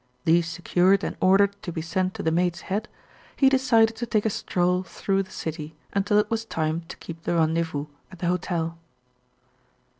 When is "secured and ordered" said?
0.47-1.55